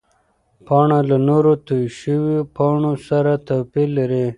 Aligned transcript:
پاڼه 0.65 0.99
له 1.09 1.17
نورو 1.27 1.53
تویو 1.65 1.93
شوو 1.99 2.35
پاڼو 2.55 2.91
سره 3.07 3.31
توپیر 3.47 3.87
لري. 3.97 4.25